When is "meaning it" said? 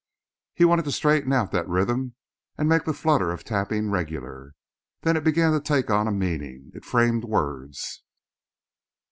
6.11-6.83